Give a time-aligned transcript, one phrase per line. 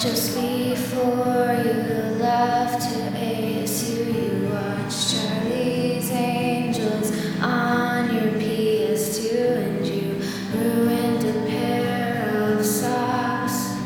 [0.00, 1.74] Just before you
[2.16, 7.12] left to ASU, you watched Charlie's Angels
[7.42, 10.22] on your PS2 and you
[10.54, 13.76] ruined a pair of socks,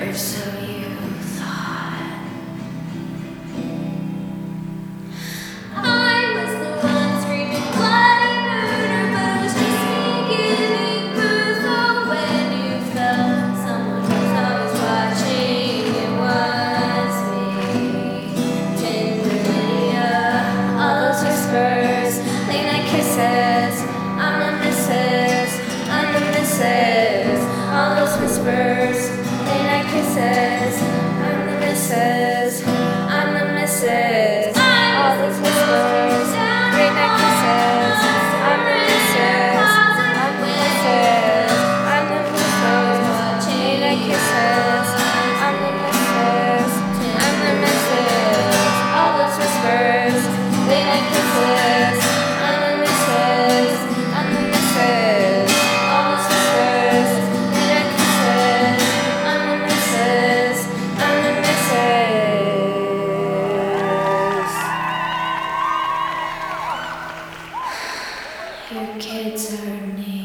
[0.00, 0.99] or so you.
[69.48, 70.19] turning.